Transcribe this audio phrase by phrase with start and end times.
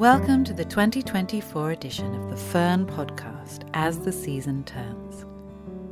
[0.00, 5.26] Welcome to the 2024 edition of the Ffern podcast As the Season Turns.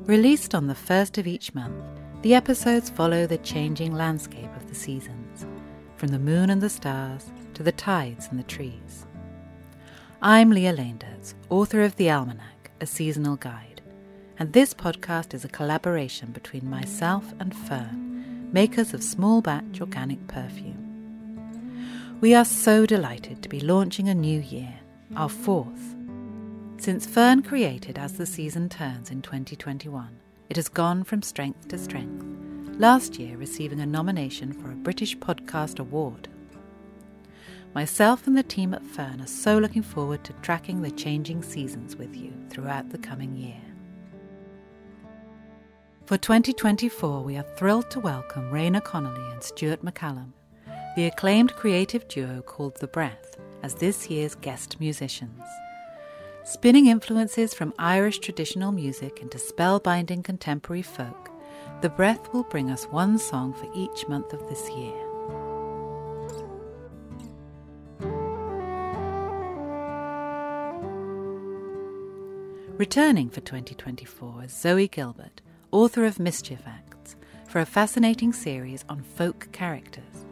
[0.09, 1.85] Released on the first of each month,
[2.23, 5.45] the episodes follow the changing landscape of the seasons,
[5.97, 9.05] from the moon and the stars to the tides and the trees.
[10.23, 13.83] I'm Lia Leendertz, author of The Almanac, a seasonal guide,
[14.39, 20.27] and this podcast is a collaboration between myself and Ffern, makers of small batch organic
[20.29, 20.88] perfume.
[22.21, 24.75] We are so delighted to be launching a new year,
[25.15, 25.95] our fourth.
[26.79, 30.19] Since Ffern created As the Season Turns in 2021,
[30.49, 32.27] it has gone from strength to strength,
[32.77, 36.27] last year receiving a nomination for a British Podcast Award.
[37.73, 41.95] Myself and the team at Ffern are so looking forward to tracking the changing seasons
[41.95, 43.63] with you throughout the coming year.
[46.07, 50.33] For 2024, we are thrilled to welcome Ríoghnach Connolly and Stuart McCallum
[50.99, 55.45] the acclaimed creative duo called The Breath as this year's guest musicians.
[56.43, 61.31] Spinning influences from Irish traditional music into spellbinding contemporary folk,
[61.83, 64.93] The Breath will bring us one song for each month of this year.
[72.77, 77.15] Returning for 2024 is Zoe Gilbert, author of Mischief Acts,
[77.47, 80.25] for a fascinating series on folk characters.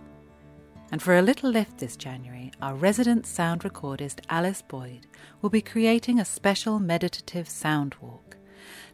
[0.93, 5.07] And for a little lift this January, our resident sound recordist Alice Boyd
[5.43, 8.37] will be creating a special meditative sound walk,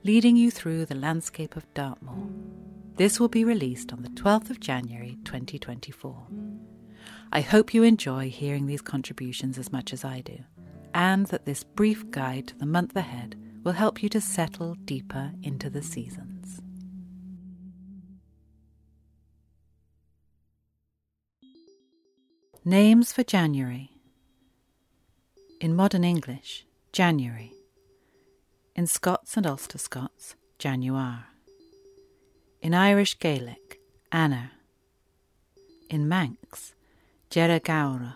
[0.03, 2.29] leading you through the landscape of Dartmoor.
[2.97, 6.27] This will be released on the 12th of January 2024.
[7.31, 10.39] I hope you enjoy hearing these contributions as much as I do,
[10.95, 15.33] and that this brief guide to the month ahead will help you to settle deeper
[15.43, 16.32] into the seasons.
[22.65, 23.91] Names for January.
[25.61, 27.53] In modern English, January.
[28.77, 31.25] In Scots and Ulster Scots, Januar.
[32.61, 33.81] In Irish Gaelic,
[34.13, 34.53] Anna.
[35.91, 36.75] In Manx,
[37.31, 38.15] Geragaura.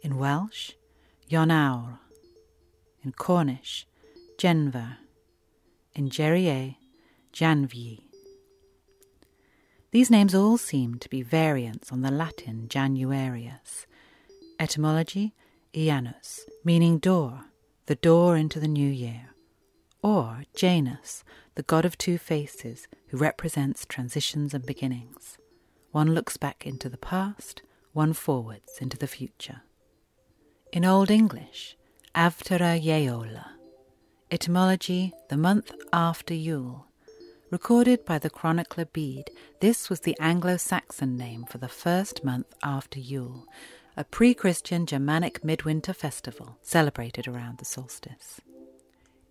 [0.00, 0.72] In Welsh,
[1.30, 1.98] Ionawr.
[3.04, 3.86] In Cornish,
[4.38, 4.96] Genver.
[5.94, 6.76] In Jèrriais,
[7.30, 8.11] Janvier.
[9.92, 13.84] These names all seem to be variants on the Latin Januarius.
[14.58, 15.34] Etymology
[15.74, 17.44] Janus, meaning door,
[17.84, 19.34] the door into the new year.
[20.02, 21.24] Or Janus,
[21.56, 25.36] the god of two faces, who represents transitions and beginnings.
[25.90, 27.60] One looks back into the past,
[27.92, 29.60] one forwards into the future.
[30.72, 31.76] In Old English,
[32.14, 33.44] Avtera Yeola.
[34.30, 36.86] Etymology the month after Yule,
[37.52, 39.30] Recorded by the chronicler Bede,
[39.60, 43.46] this was the Anglo Saxon name for the first month after Yule,
[43.94, 48.40] a pre Christian Germanic midwinter festival celebrated around the solstice.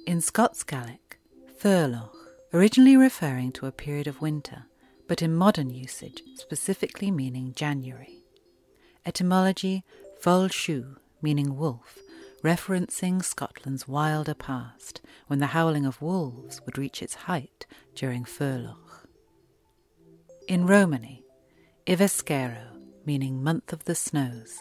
[0.06, 1.20] In Scots Gaelic,
[1.60, 2.12] Faoilleach,
[2.54, 4.66] originally referring to a period of winter,
[5.08, 8.20] but in modern usage specifically meaning January.
[9.04, 9.84] Etymology
[10.24, 11.98] Volshu, meaning wolf,
[12.44, 17.66] referencing Scotland's wilder past, when the howling of wolves would reach its height
[17.96, 19.06] during Faoilleach.
[20.48, 21.24] In Romany,
[21.86, 24.60] Ivescero, meaning month of the snows,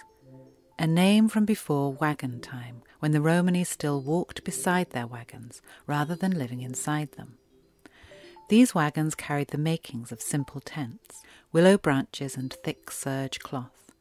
[0.78, 6.14] a name from before wagon time, when the Romany still walked beside their wagons rather
[6.14, 7.38] than living inside them.
[8.48, 13.92] These wagons carried the makings of simple tents, willow branches, and thick serge cloth.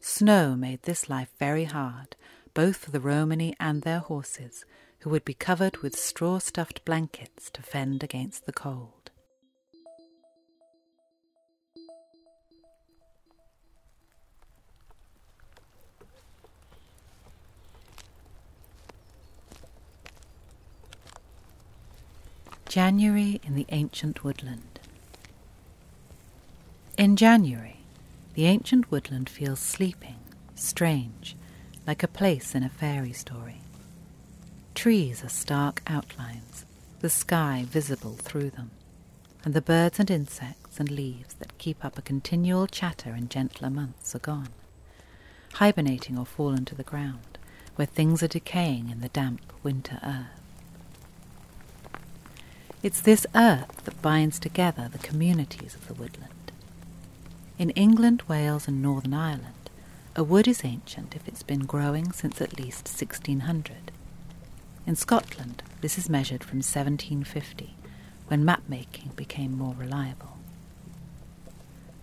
[0.00, 2.16] Snow made this life very hard,
[2.60, 4.66] both for the Romany and their horses,
[4.98, 9.10] who would be covered with straw stuffed blankets to fend against the cold.
[22.68, 24.80] January in the ancient woodland.
[26.98, 27.80] In January,
[28.34, 30.18] the ancient woodland feels sleeping,
[30.54, 31.36] strange,
[31.90, 33.62] like a place in a fairy story.
[34.76, 36.64] Trees are stark outlines,
[37.00, 38.70] the sky visible through them,
[39.44, 43.68] and the birds and insects and leaves that keep up a continual chatter in gentler
[43.68, 44.50] months are gone,
[45.54, 47.38] hibernating or fallen to the ground,
[47.74, 50.40] where things are decaying in the damp winter earth.
[52.84, 56.52] It's this earth that binds together the communities of the woodland.
[57.58, 59.59] In England, Wales, and Northern Ireland,
[60.20, 63.90] a wood is ancient if it's been growing since at least 1600.
[64.86, 67.74] In Scotland, this is measured from 1750,
[68.28, 70.36] when map making became more reliable.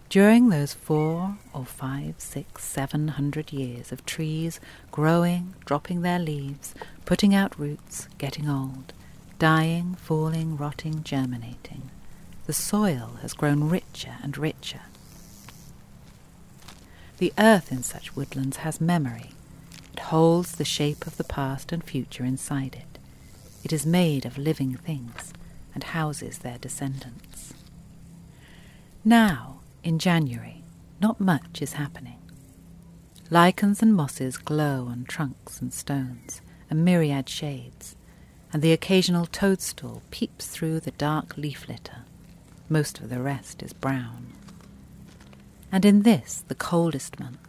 [0.10, 4.60] during those four or five, six, seven hundred years of trees
[4.92, 6.74] growing, dropping their leaves,
[7.06, 8.94] putting out roots, getting old,
[9.38, 11.92] dying, falling, rotting, germinating,
[12.48, 14.81] the soil has grown richer and richer.
[17.18, 19.31] The earth in such woodlands has memory.
[19.94, 23.00] It holds the shape of the past and future inside it.
[23.64, 25.34] It is made of living things
[25.74, 27.54] and houses their descendants.
[29.04, 30.64] Now, in January,
[31.02, 32.19] not much is happening.
[33.30, 37.96] Lichens and mosses glow on trunks and stones, a myriad shades,
[38.54, 42.04] and the occasional toadstool peeps through the dark leaf litter
[42.69, 44.34] most of the rest is brown.
[45.72, 47.40] And in this, the coldest month,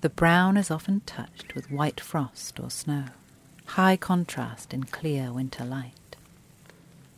[0.00, 3.06] the brown is often touched with white frost or snow,
[3.66, 6.16] high contrast in clear winter light.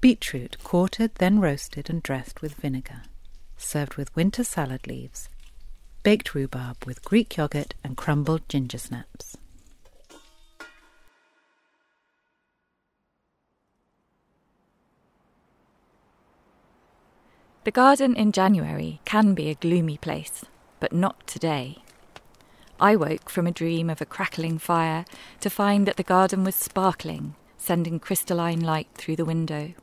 [0.02, 3.04] Beetroot quartered, then roasted and dressed with vinegar,
[3.56, 5.30] served with winter salad leaves.
[6.04, 9.38] Baked rhubarb with Greek yogurt and crumbled ginger snaps.
[17.64, 20.46] The garden in January can be a gloomy place,
[20.80, 21.84] but not today.
[22.80, 25.06] I woke from a dream of a crackling fire
[25.42, 29.76] to find that the garden was sparkling, sending crystalline light through the window.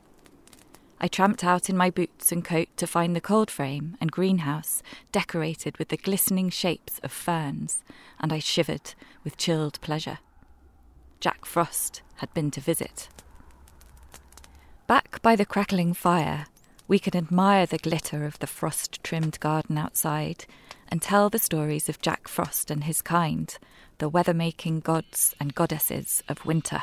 [0.99, 4.83] I tramped out in my boots and coat to find the cold frame and greenhouse
[5.13, 7.81] decorated with the glistening shapes of ferns,
[8.19, 10.19] and I shivered with chilled pleasure.
[11.21, 13.07] Jack Frost had been to visit.
[14.85, 16.47] Back by the crackling fire,
[16.89, 20.45] we can admire the glitter of the frost trimmed garden outside
[20.89, 23.55] and tell the stories of Jack Frost and his kind,
[23.99, 26.81] the weather making gods and goddesses of winter.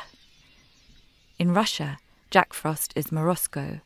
[1.37, 1.99] In Russia,
[2.31, 3.81] Jack Frost is Morozko,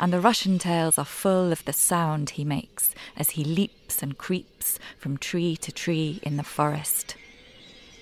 [0.00, 4.16] and the Russian tales are full of the sound he makes as he leaps and
[4.16, 7.16] creeps from tree to tree in the forest.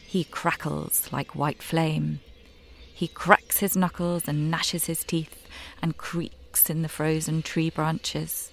[0.07, 2.21] He crackles like white flame.
[2.95, 5.49] He cracks his knuckles and gnashes his teeth
[5.83, 5.99] and
[6.67, 8.51] in the frozen tree branches.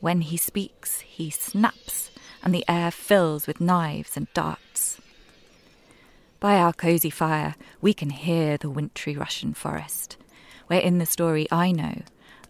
[0.00, 2.10] When he speaks, he snaps,
[2.42, 5.00] and the air fills with knives and darts.
[6.40, 10.16] By our cosy fire, we can hear the wintry Russian forest,
[10.68, 12.02] where in the story I know,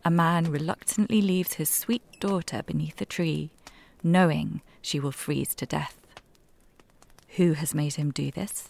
[0.05, 3.51] a man reluctantly leaves his sweet daughter beneath a tree,
[4.03, 5.97] knowing she will freeze to death.
[7.37, 8.69] Who has made him do this?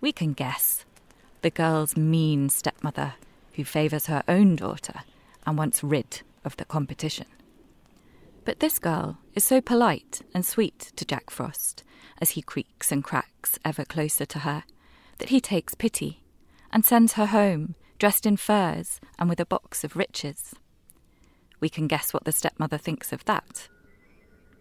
[0.00, 0.84] We can guess.
[1.42, 3.14] The girl's mean stepmother,
[3.54, 5.00] who favours her own daughter
[5.46, 7.26] and wants rid of the competition.
[8.44, 11.82] But this girl is so polite and sweet to Jack Frost
[12.20, 14.64] as he creaks and cracks ever closer to her
[15.18, 16.22] that he takes pity
[16.72, 20.54] and sends her home dressed in furs and with a box of riches.
[21.60, 23.68] We can guess what the stepmother thinks of that.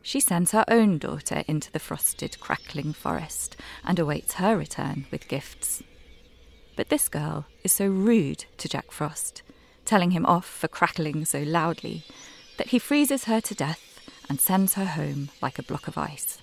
[0.02, 5.28] She sends her own daughter into the frosted, crackling forest and awaits her return with
[5.28, 5.84] gifts.
[6.76, 9.44] But this girl is so rude to Jack Frost,
[9.86, 12.04] telling him off for crackling so loudly,
[12.58, 14.00] that he freezes her to death
[14.30, 16.40] and sends her home like a block of ice.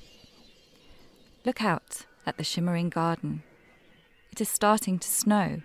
[1.45, 3.43] Look out at the shimmering garden.
[4.31, 5.63] It is starting to snow.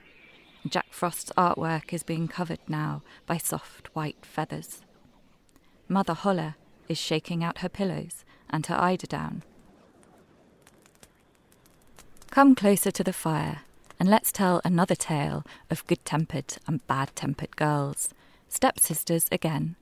[0.68, 4.82] Jack Frost's artwork is being covered now by soft white feathers.
[5.88, 6.56] Mother Holle
[6.88, 9.44] is shaking out her pillows and her eiderdown.
[12.32, 13.62] Come closer to the fire
[14.00, 18.10] and let's tell another tale of good tempered and bad tempered girls,
[18.50, 19.76] stepsisters again,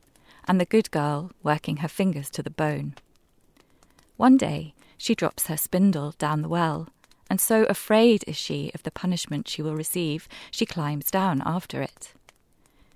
[0.48, 2.96] and the good girl working her fingers to the bone.
[4.18, 6.90] One day she drops her spindle down the well,
[7.30, 11.82] and so afraid is she of the punishment she will receive, she climbs down after
[11.82, 12.14] it.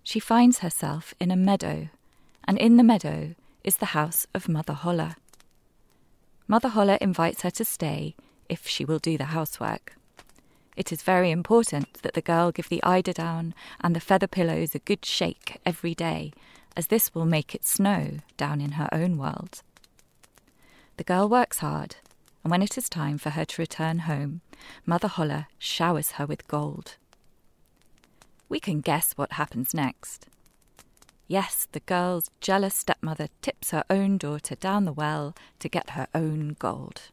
[0.03, 1.89] She finds herself in a meadow,
[2.47, 5.15] and in the meadow is the house of Mother Holle.
[6.47, 8.15] Mother Holle invites her to stay
[8.47, 9.96] if she will do the housework.
[10.77, 14.79] It is very important that the girl give the eiderdown and the feather pillows a
[14.79, 16.31] good shake every day,
[16.75, 19.63] as this will make it snow down in her own world.
[20.97, 21.95] The girl works hard,
[22.43, 24.41] and when it is time for her to return home,
[24.85, 26.97] Mother Holle showers her with gold.
[28.47, 30.27] We can guess what happens next.
[31.27, 36.07] Yes, the girl's jealous stepmother tips her own daughter down the well to get her
[36.13, 37.09] own gold.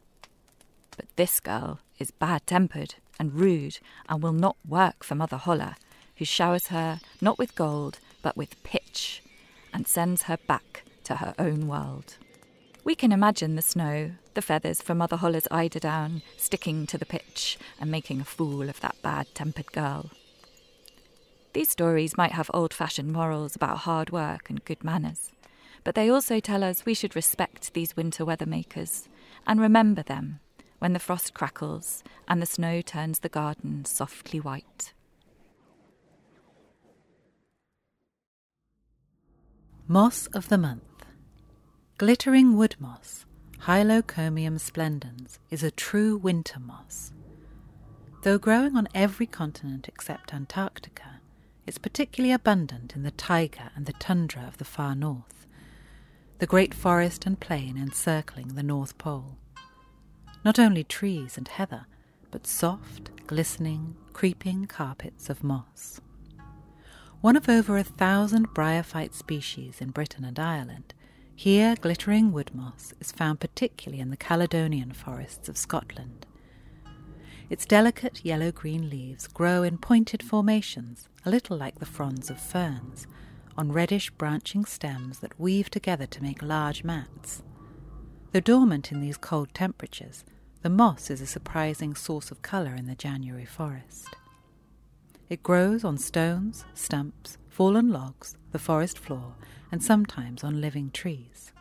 [0.95, 3.79] But this girl is bad tempered and rude
[4.09, 5.75] and will not work for Mother Holle,
[6.17, 9.21] who showers her not with gold but with pitch
[9.73, 12.17] and sends her back to her own world.
[12.83, 17.57] We can imagine the snow, the feathers for Mother Holle's eiderdown sticking to the pitch
[17.79, 20.11] and making a fool of that bad tempered girl.
[21.53, 25.31] These stories might have old fashioned morals about hard work and good manners,
[25.83, 29.07] but they also tell us we should respect these winter weather makers
[29.47, 30.39] and remember them
[30.79, 34.93] when the frost crackles and the snow turns the garden softly white.
[39.87, 41.05] Moss of the Month
[41.97, 43.25] Glittering wood moss,
[43.59, 47.13] Hylocomium splendens, is a true winter moss.
[48.23, 51.21] Though growing on every continent except Antarctica,
[51.65, 55.45] it's particularly abundant in the taiga and the tundra of the far north,
[56.39, 59.37] the great forest and plain encircling the North Pole
[60.45, 61.87] not only trees and heather,
[62.29, 65.99] but soft, glistening, creeping carpets of moss.
[67.19, 70.93] One of over a thousand bryophyte species in Britain and Ireland,
[71.35, 76.27] here glittering wood moss is found particularly in the Caledonian forests of Scotland.
[77.49, 82.39] Its delicate yellow green leaves grow in pointed formations, a little like the fronds of
[82.39, 83.07] ferns,
[83.57, 87.41] on reddish branching stems that weave together to make large mats.
[88.31, 90.23] Though dormant in these cold temperatures,
[90.65, 94.07] the moss is a surprising source of colour in the January forest.
[95.29, 99.35] It grows on stones, stumps, fallen logs, the forest floor,
[99.71, 101.53] and sometimes on living trees.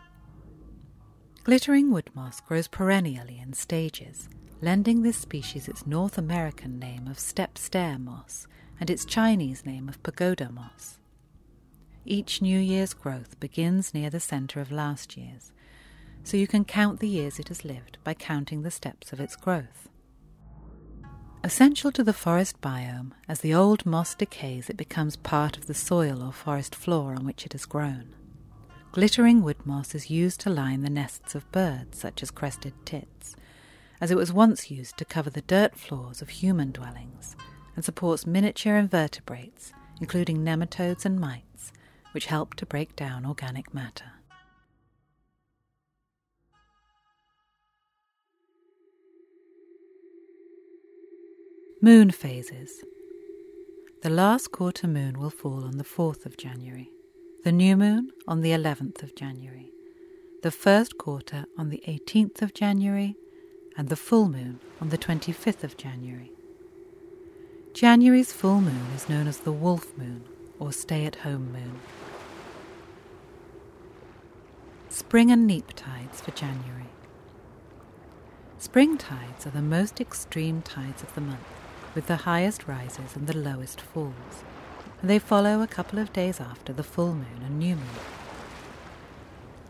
[1.42, 4.30] Glittering wood moss grows perennially in stages,
[4.62, 8.46] lending this species its North American name of steppe stair moss
[8.80, 10.98] and its Chinese name of pagoda moss.
[12.06, 15.52] Each New Year's growth begins near the centre of last year's,
[16.24, 19.36] so you can count the years it has lived by counting the steps of its
[19.36, 19.88] growth.
[21.44, 25.74] Essential to the forest biome, as the old moss decays, it becomes part of the
[25.74, 28.14] soil or forest floor on which it has grown.
[28.92, 33.36] Glittering wood moss is used to line the nests of birds, such as crested tits,
[34.00, 37.36] as it was once used to cover the dirt floors of human dwellings,
[37.76, 41.72] and supports miniature invertebrates, including nematodes and mites,
[42.12, 44.12] which help to break down organic matter.
[51.84, 52.82] Moon phases.
[54.00, 56.90] The last quarter moon will fall on the 4th of January,
[57.44, 59.70] the new moon on the 11th of January,
[60.42, 63.16] the first quarter on the 18th of January,
[63.76, 66.32] and the full moon on the 25th of January.
[67.74, 70.24] January's full moon is known as the wolf moon
[70.58, 71.78] or stay at home moon.
[74.88, 76.88] Spring and neap tides for January.
[78.56, 81.63] Spring tides are the most extreme tides of the month
[81.94, 84.44] with the highest rises and the lowest falls,
[85.02, 88.00] they follow a couple of days after the full moon and new moon.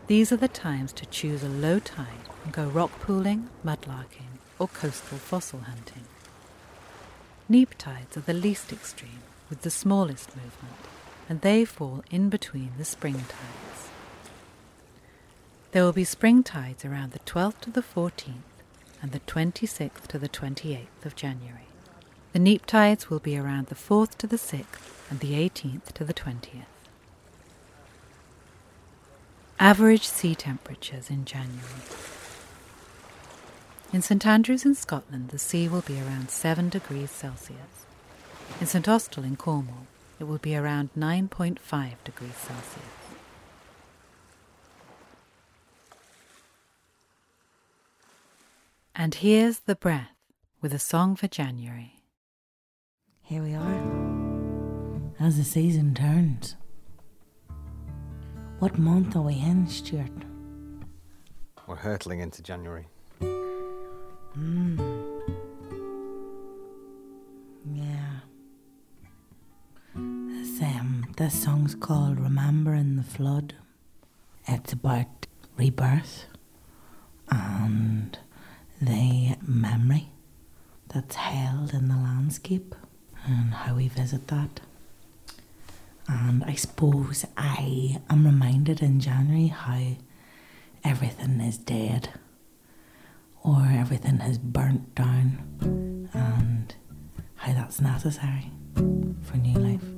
[0.07, 4.67] These are the times to choose a low tide and go rock pooling, mudlarking, or
[4.67, 6.05] coastal fossil hunting.
[7.49, 10.75] Neap tides are the least extreme, with the smallest movement,
[11.27, 13.89] and they fall in between the spring tides.
[15.71, 18.33] There will be spring tides around the 12th to the 14th
[19.01, 21.67] and the 26th to the 28th of January.
[22.35, 26.03] The neap tides will be around the 4th to the 6th and the 18th to
[26.03, 26.65] the 20th.
[29.57, 31.61] Average sea temperatures in January.
[33.93, 37.85] In St Andrews in Scotland, the sea will be around 7 degrees Celsius.
[38.59, 39.87] In St Austell in Cornwall,
[40.19, 41.59] it will be around 9.5
[42.03, 42.83] degrees Celsius.
[48.93, 50.17] And here's the breath
[50.59, 51.94] with a song for January.
[53.27, 55.11] Here we are.
[55.19, 56.55] As the season turns.
[58.59, 60.11] What month are we in, Stuart?
[61.65, 62.85] We're hurtling into January.
[64.33, 64.79] Hmm.
[67.73, 68.19] Yeah.
[69.95, 73.55] This, um, this song's called Remembering the Flood.
[74.47, 75.25] It's about
[75.57, 76.25] rebirth
[77.31, 78.19] and
[78.79, 80.09] the memory
[80.93, 82.75] that's held in the landscape
[83.25, 84.61] and how we visit that.
[86.07, 89.95] And I suppose I am reminded in January how
[90.83, 92.09] everything is dead
[93.43, 96.75] or everything has burnt down and
[97.35, 99.94] how that's necessary for new life.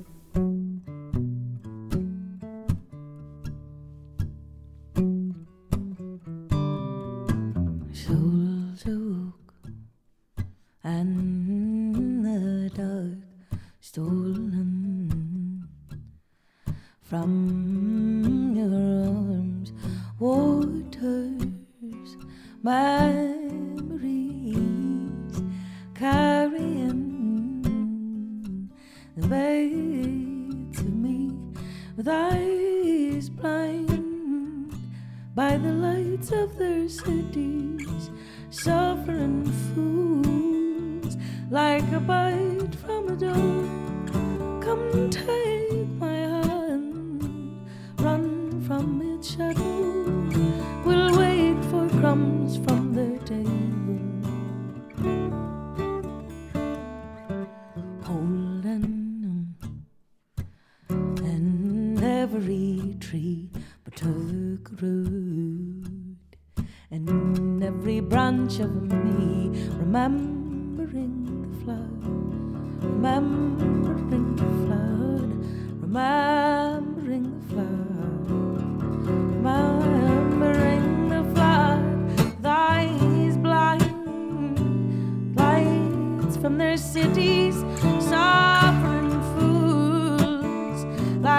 [20.68, 22.18] Waters,
[22.64, 23.37] memories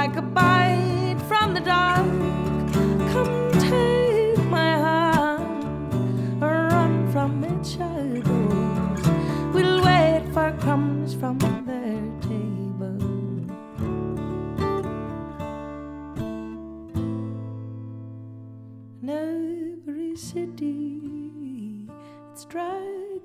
[0.08, 1.97] like a bite from the dark.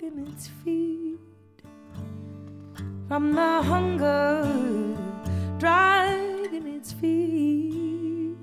[0.03, 1.19] Dragging its feet.
[3.07, 4.97] From the hunger,
[5.57, 8.35] dragging its feet.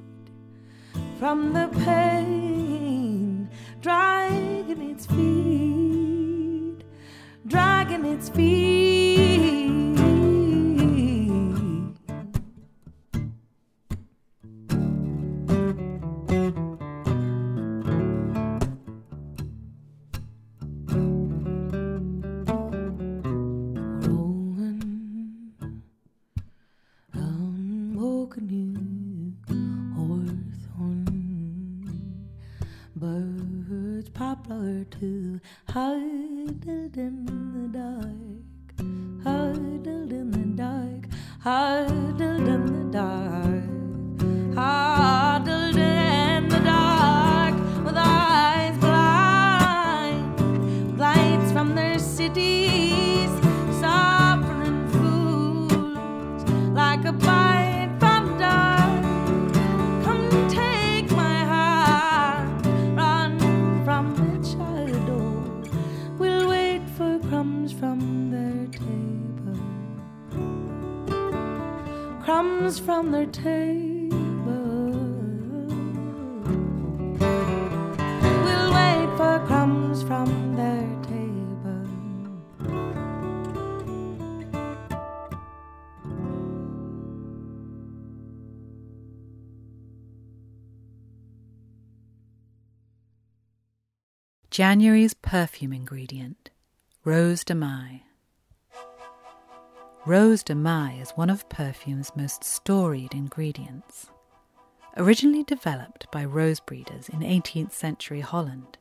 [1.18, 3.50] From the pain,
[3.82, 6.84] dragging its feet,
[7.46, 9.29] dragging its feet.
[72.40, 74.14] Crumbs from their table.
[78.44, 81.85] We'll wait for crumbs from their table.
[94.50, 96.48] January's perfume ingredient,
[97.05, 98.05] Rose de Mai.
[100.10, 104.10] Rose de Mai is one of perfume's most storied ingredients.
[104.96, 108.76] Originally developed by rose breeders in 18th century Holland,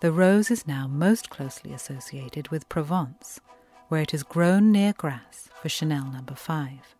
[0.00, 3.42] the rose is now most closely associated with Provence,
[3.88, 6.34] where it is grown near Grasse for Chanel No.
[6.34, 6.96] 5.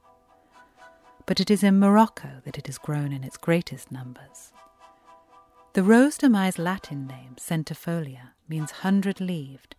[1.24, 4.52] But it is in Morocco that it is grown in its greatest numbers.
[5.72, 9.74] The rose de Mai's Latin name, centifolia, means hundred leaved,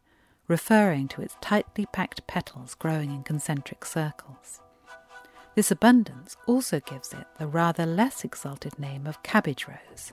[0.47, 4.61] referring to its tightly packed petals growing in concentric circles.
[5.55, 10.11] This abundance also gives it the rather less exalted name of cabbage rose,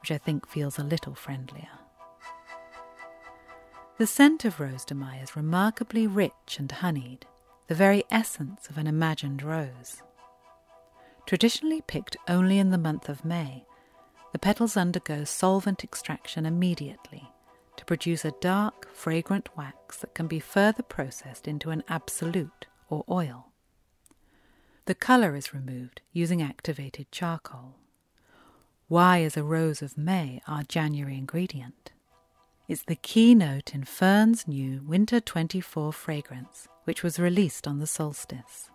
[0.00, 1.68] which I think feels a little friendlier.
[3.98, 7.26] The scent of rose de Mai is remarkably rich and honeyed,
[7.68, 10.02] the very essence of an imagined rose.
[11.26, 13.64] Traditionally picked only in the month of May,
[14.32, 17.30] the petals undergo solvent extraction immediately
[17.76, 23.04] to produce a dark, fragrant wax that can be further processed into an absolute or
[23.10, 23.52] oil.
[24.86, 27.76] The colour is removed using activated charcoal.
[28.88, 31.92] Why is a rose of May our January ingredient?
[32.68, 38.70] It's the keynote in Ffern's new Winter 24 fragrance, which was released on the solstice.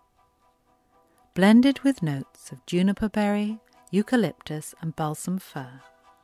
[1.33, 3.59] Blended with notes of juniper berry,
[3.91, 5.81] eucalyptus, and balsam fir.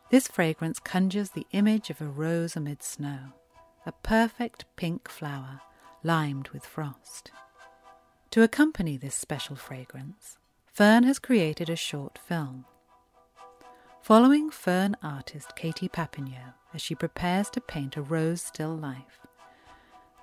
[0.10, 3.34] This fragrance conjures the image of a rose amid snow,
[3.86, 5.62] a perfect pink flower
[6.04, 7.32] limed with frost.
[8.32, 10.38] To accompany this special fragrance,
[10.78, 12.66] Ffern has created a short film.
[14.02, 19.26] Following Ffern artist Katie Papineau as she prepares to paint a rose still life,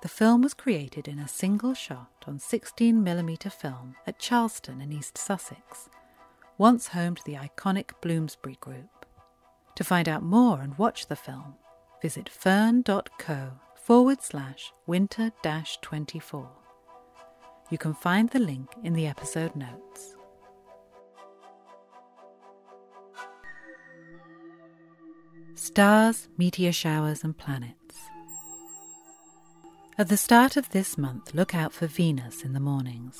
[0.01, 5.17] the film was created in a single shot on 16mm film at Charleston in East
[5.17, 5.89] Sussex
[6.57, 9.02] once home to the iconic Bloomsbury Group.
[9.75, 11.55] To find out more and watch the film,
[12.01, 15.31] visit ffern.co forward slash winter
[15.81, 16.49] 24.
[17.71, 20.15] You can find the link in the episode notes.
[25.55, 27.97] Stars, meteor showers, and planets.
[29.97, 33.17] At the start of this month, look out for Venus in the mornings.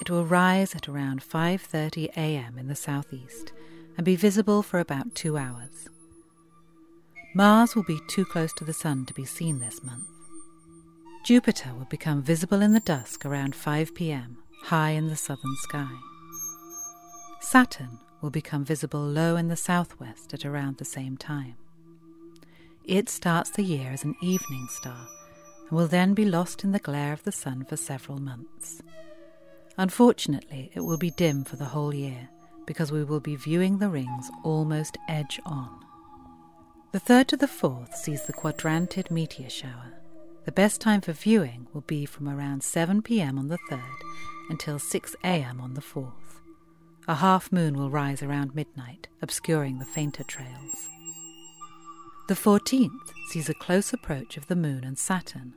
[0.00, 2.58] It will rise at around 5:30 a.m.
[2.58, 3.52] in the southeast
[3.96, 5.88] and be visible for about 2 hours.
[7.34, 10.04] Mars will be too close to the sun to be seen this month.
[11.24, 15.90] Jupiter will become visible in the dusk around 5 p.m., high in the southern sky.
[17.40, 21.56] Saturn will become visible low in the southwest at around the same time.
[22.84, 25.06] It starts the year as an evening star
[25.68, 28.82] and will then be lost in the glare of the sun for several months.
[29.78, 32.28] Unfortunately, it will be dim for the whole year
[32.66, 35.84] because we will be viewing the rings almost edge on.
[36.92, 39.94] The 3rd to the 4th sees the quadrantid meteor shower.
[40.44, 44.02] The best time for viewing will be from around 7 pm on the 3rd
[44.50, 46.12] until 6 am on the 4th.
[47.08, 50.88] A half moon will rise around midnight, obscuring the fainter trails.
[52.28, 55.54] The 14th sees a close approach of the moon and Saturn,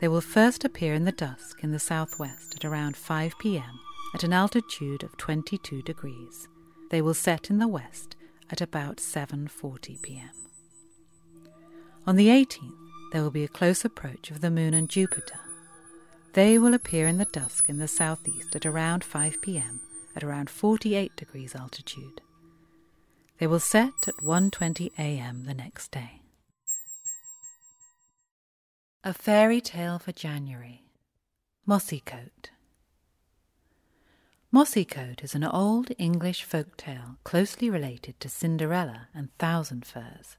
[0.00, 3.80] they will first appear in the dusk in the southwest at around 5 pm
[4.14, 6.48] at an altitude of 22 degrees.
[6.90, 8.16] They will set in the west
[8.50, 10.30] at about 7:40 pm.
[12.06, 12.74] On the 18th,
[13.12, 15.40] there will be a close approach of the moon and Jupiter.
[16.32, 19.80] They will appear in the dusk in the southeast at around 5 pm
[20.14, 22.20] at around 48 degrees altitude.
[23.38, 25.44] They will set at 1:20 a.m.
[25.44, 26.22] the next day.
[29.04, 30.82] A Fairy Tale for January
[34.50, 40.38] Mossycoat Coat is an old English folk tale closely related to Cinderella and Thousand Furs,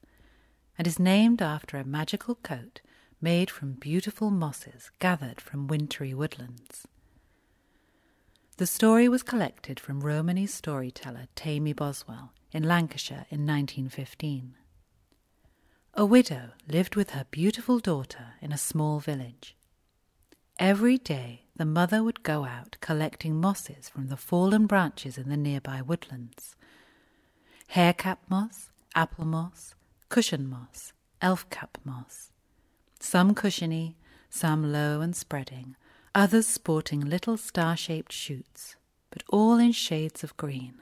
[0.79, 2.81] and is named after a magical coat
[3.21, 6.87] made from beautiful mosses gathered from wintry woodlands.
[8.57, 14.55] The story was collected from Romany storyteller Taimi Boswell in Lancashire in 1915.
[15.93, 19.55] A widow lived with her beautiful daughter in a small village.
[20.59, 25.37] Every day the mother would go out collecting mosses from the fallen branches in the
[25.37, 26.57] nearby woodlands.
[27.75, 29.73] Haircap moss, apple moss,
[30.09, 30.91] cushion moss,
[31.21, 32.33] elfcap moss.
[32.99, 33.95] Some cushiony,
[34.29, 35.77] some low and spreading,
[36.13, 38.75] others sporting little star shaped shoots,
[39.11, 40.73] but all in shades of green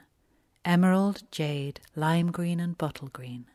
[0.64, 3.46] emerald, jade, lime green, and bottle green.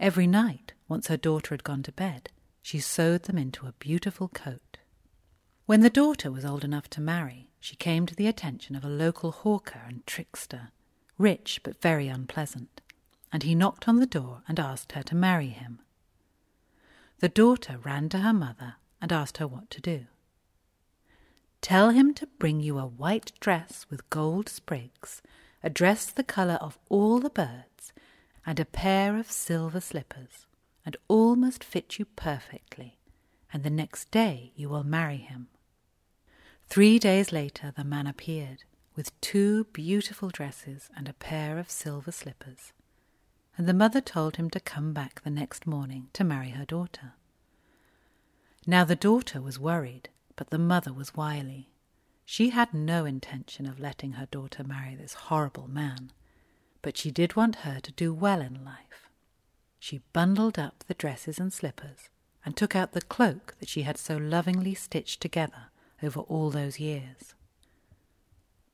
[0.00, 2.28] Every night, once her daughter had gone to bed,
[2.62, 4.78] she sewed them into a beautiful coat.
[5.66, 8.88] When the daughter was old enough to marry, she came to the attention of a
[8.88, 10.70] local hawker and trickster,
[11.18, 12.80] rich but very unpleasant,
[13.32, 15.80] and he knocked on the door and asked her to marry him.
[17.20, 20.06] The daughter ran to her mother and asked her what to do.
[21.60, 25.22] Tell him to bring you a white dress with gold sprigs,
[25.62, 27.92] a dress the colour of all the birds,
[28.44, 30.46] and a pair of silver slippers,
[30.84, 32.98] and all must fit you perfectly,
[33.52, 35.48] and the next day you will marry him.
[36.68, 38.64] Three days later the man appeared,
[38.94, 42.72] with two beautiful dresses and a pair of silver slippers,
[43.56, 47.12] and the mother told him to come back the next morning to marry her daughter.
[48.66, 51.68] Now the daughter was worried but the mother was wily.
[52.24, 56.12] She had no intention of letting her daughter marry this horrible man,
[56.80, 59.01] but she did want her to do well in life.
[59.82, 62.08] She bundled up the dresses and slippers
[62.44, 66.78] and took out the cloak that she had so lovingly stitched together over all those
[66.78, 67.34] years.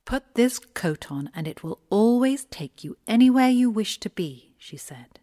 [0.05, 4.53] Put this coat on, and it will always take you anywhere you wish to be,
[4.59, 5.19] she said.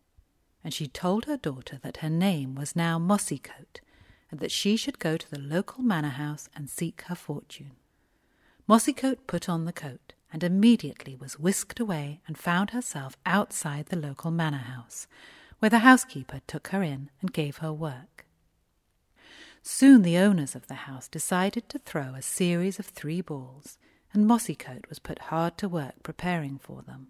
[0.63, 3.79] And she told her daughter that her name was now Mossycoat,
[4.31, 7.73] and that she should go to the local manor house and seek her fortune.
[8.67, 13.95] Mossycoat put on the coat and immediately was whisked away and found herself outside the
[13.95, 15.05] local manor house,
[15.59, 18.25] where the housekeeper took her in and gave her work.
[19.61, 23.77] Soon the owners of the house decided to throw a series of three balls,
[24.13, 27.07] and Mossycoat was put hard to work preparing for them.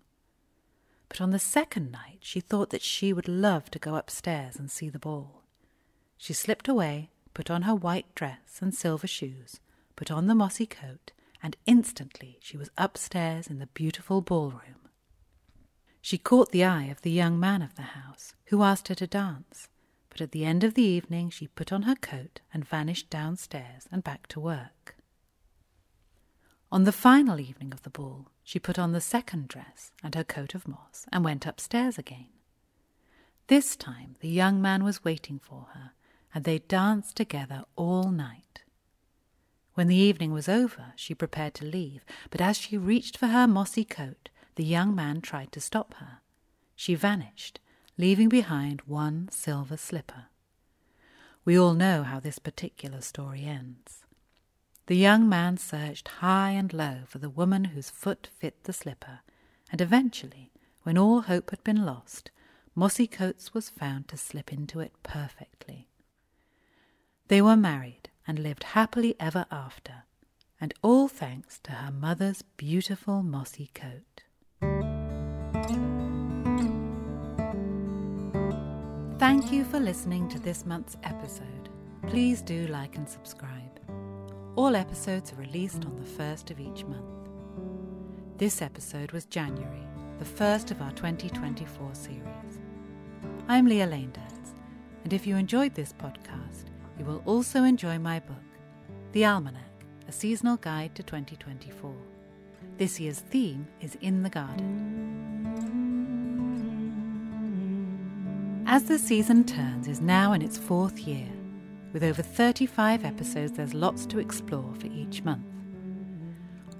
[1.10, 4.72] But on the second night she thought that she would love to go upstairs and
[4.72, 5.44] see the ball.
[6.18, 9.60] She slipped away, put on her white dress and silver shoes,
[9.96, 11.12] put on the mossy coat,
[11.44, 14.75] and instantly she was upstairs in the beautiful ballroom.
[16.06, 19.08] She caught the eye of the young man of the house, who asked her to
[19.08, 19.70] dance,
[20.10, 23.88] but at the end of the evening she put on her coat and vanished downstairs
[23.92, 24.98] and back to work.
[26.72, 30.24] On the final evening of the ball, she put on the second dress and her
[30.24, 32.30] coat of moss and went upstairs again.
[33.48, 35.94] This time the young man was waiting for her,
[36.36, 38.62] and they danced together all night.
[39.74, 43.48] When the evening was over, she prepared to leave, but as she reached for her
[43.48, 46.20] mossy coat, the young man tried to stop her.
[46.76, 47.60] She vanished,
[47.98, 50.26] leaving behind one silver slipper.
[51.44, 54.04] We all know how this particular story ends.
[54.88, 59.22] The young man searched high and low for the woman whose foot fit the slipper,
[59.72, 60.52] and eventually,
[60.84, 62.32] when all hope had been lost,
[62.76, 65.88] Mossy Coats was found to slip into it perfectly.
[67.30, 70.04] They were married and lived happily ever after,
[70.60, 74.24] and all thanks to her mother's beautiful mossy coat.
[79.18, 81.70] Thank you for listening to this month's episode.
[82.06, 83.80] Please do like and subscribe.
[84.58, 87.30] All episodes are released on the first of each month.
[88.38, 89.88] This episode was January,
[90.20, 92.60] the first of our 2024 series.
[93.48, 94.52] I'm Lia Leendertz,
[95.06, 96.66] and if you enjoyed this podcast,
[97.00, 98.36] you will also enjoy my book,
[99.14, 101.96] The Almanac, a seasonal guide to 2024.
[102.78, 105.05] This year's theme is In the Garden.
[108.76, 111.30] As the season turns is now in its fourth year.
[111.94, 115.46] With over 35 episodes, there's lots to explore for each month.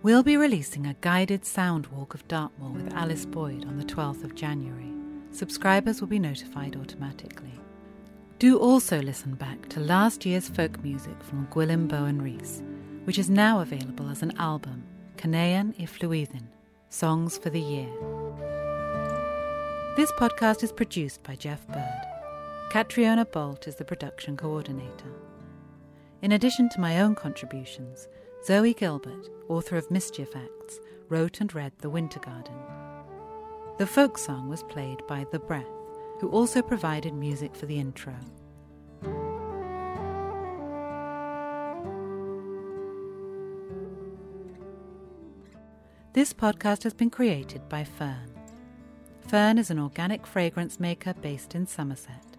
[0.04, 4.26] We'll be releasing a guided sound walk of Dartmoor with Alice Boyd on the 12th
[4.26, 4.92] of January.
[5.32, 7.58] Subscribers will be notified automatically.
[8.40, 12.62] Do also listen back to last year's folk music from Gwilym Bowen Rhys,
[13.06, 14.84] which is now available as an album,
[15.16, 16.48] Canaan i Flwyddyn,
[16.90, 18.25] Songs for the Year.
[19.96, 22.02] This podcast is produced by Geoff Bird.
[22.70, 25.12] Catriona Bolt is the production coordinator.
[26.22, 28.08] In addition to my own contributions,
[28.46, 30.80] Zoe Gilbert, author of Mischief Acts,
[31.10, 32.56] wrote and read The Winter Garden.
[33.78, 35.66] The folk song was played by The Breath
[36.20, 38.16] who also provided music for the intro.
[46.14, 48.35] This podcast has been created by Ffern.
[49.28, 52.38] Ffern is an organic fragrance maker based in Somerset.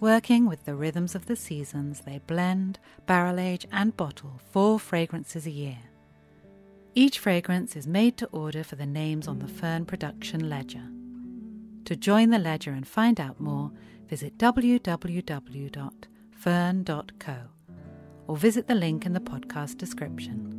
[0.00, 5.44] Working with the rhythms of the seasons, they blend, barrel age, and bottle four fragrances
[5.46, 5.78] a year.
[6.94, 10.88] Each fragrance is made to order for the names on the Ffern production ledger.
[11.84, 13.70] To join the ledger and find out more,
[14.08, 14.86] visit www.ffern.co
[18.26, 20.57] or visit the link in the podcast description.